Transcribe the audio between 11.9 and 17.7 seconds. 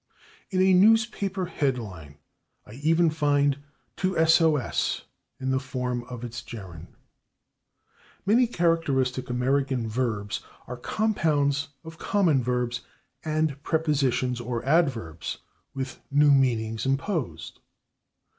common verbs and prepositions or adverbs, with new meanings imposed.